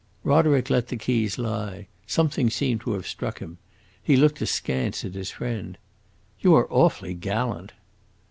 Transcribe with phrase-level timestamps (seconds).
[0.23, 3.59] Roderick let the keys lie; something seemed to have struck him;
[4.01, 5.77] he looked askance at his friend.
[6.39, 7.73] "You are awfully gallant!"